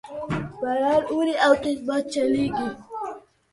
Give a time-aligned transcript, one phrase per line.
[0.59, 2.67] باران اوري او تیز باد چلیږي